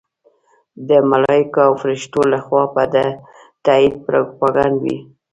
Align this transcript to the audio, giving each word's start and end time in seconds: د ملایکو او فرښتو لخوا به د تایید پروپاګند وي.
د 0.87 0.89
ملایکو 1.11 1.59
او 1.67 1.73
فرښتو 1.81 2.21
لخوا 2.33 2.63
به 2.73 2.83
د 2.93 2.95
تایید 3.65 3.93
پروپاګند 4.07 4.75
وي. 4.83 4.97